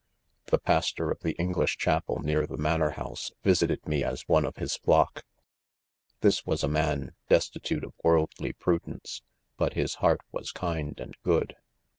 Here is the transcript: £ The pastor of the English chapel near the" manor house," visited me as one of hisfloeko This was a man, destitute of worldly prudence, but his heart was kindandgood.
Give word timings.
£ 0.47 0.49
The 0.49 0.57
pastor 0.57 1.11
of 1.11 1.19
the 1.19 1.33
English 1.33 1.77
chapel 1.77 2.21
near 2.21 2.47
the" 2.47 2.57
manor 2.67 2.89
house," 2.89 3.31
visited 3.43 3.85
me 3.85 4.03
as 4.03 4.27
one 4.27 4.45
of 4.45 4.55
hisfloeko 4.55 5.21
This 6.21 6.43
was 6.43 6.63
a 6.63 6.67
man, 6.67 7.11
destitute 7.29 7.83
of 7.83 7.93
worldly 8.03 8.53
prudence, 8.53 9.21
but 9.57 9.73
his 9.73 9.93
heart 10.01 10.21
was 10.31 10.51
kindandgood. 10.51 11.53